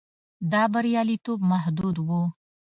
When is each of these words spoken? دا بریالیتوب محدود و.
دا 0.51 0.63
بریالیتوب 0.73 1.39
محدود 1.51 1.95
و. 2.07 2.09